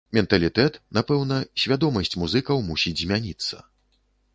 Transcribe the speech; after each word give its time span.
Менталітэт, 0.17 0.79
напэўна, 0.99 1.37
свядомасць 1.65 2.13
музыкаў 2.25 2.67
мусіць 2.71 2.99
змяніцца. 3.05 3.67